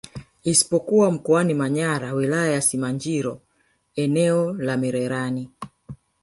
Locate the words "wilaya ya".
2.13-2.61